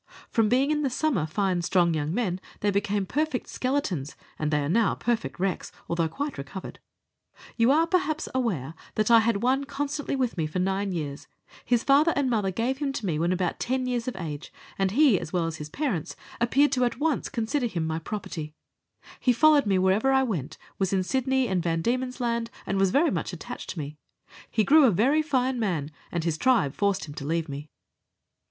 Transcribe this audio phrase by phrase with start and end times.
[0.31, 4.57] From being in the summer fine strong young men they became perfect skeletons, and they
[4.61, 6.79] are now perfect wrecks, although quite recovered.
[7.55, 11.27] You are, perhaps, aware that I had one constantly with me for nine years;
[11.63, 14.89] his father and mother gave him to me when about ten years of age, and
[14.89, 18.55] he, as well as his parents, appeared to at once consider him my property.
[19.19, 19.67] He Letters from Victorian Pioneers.
[19.67, 21.75] 3 followed me wherever I went, was in Sydney and V.
[21.77, 21.95] D.
[22.17, 23.97] Land, and was very much attached to me.
[24.49, 27.69] He grew a very fine man, and his tribe forced him to leave me.